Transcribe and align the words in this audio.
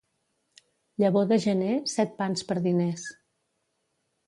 Llavor 1.03 1.27
de 1.33 1.37
gener, 1.43 1.77
set 1.97 2.17
pans 2.23 2.47
per 2.51 2.59
diners. 2.71 3.07